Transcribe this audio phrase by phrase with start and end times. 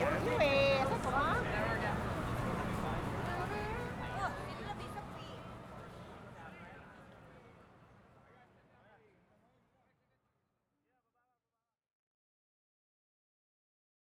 [0.00, 0.39] Yeah.